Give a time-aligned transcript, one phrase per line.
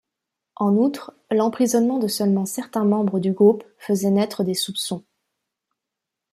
[0.55, 5.03] En outre, l'emprisonnement de seulement certains membres du groupe faisait naître des soupçons.